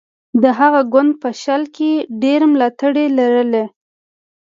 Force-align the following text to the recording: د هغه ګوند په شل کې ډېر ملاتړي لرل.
د 0.41 0.43
هغه 0.59 0.81
ګوند 0.93 1.11
په 1.21 1.29
شل 1.41 1.63
کې 1.75 1.91
ډېر 2.23 2.41
ملاتړي 2.53 3.05
لرل. 3.17 3.51